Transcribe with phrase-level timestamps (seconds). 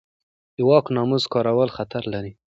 [0.55, 2.31] د واک ناسم کارول خطر لري